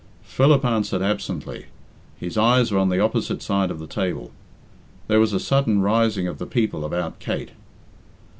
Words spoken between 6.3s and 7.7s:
the people about Kate.